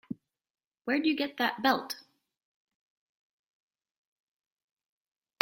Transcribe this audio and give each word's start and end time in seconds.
Where'd 0.85 1.05
you 1.05 1.15
get 1.15 1.37
that 1.37 1.61
belt? 1.61 2.01